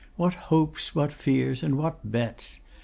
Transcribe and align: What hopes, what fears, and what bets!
What 0.15 0.33
hopes, 0.33 0.95
what 0.95 1.13
fears, 1.13 1.61
and 1.61 1.77
what 1.77 1.99
bets! 2.11 2.59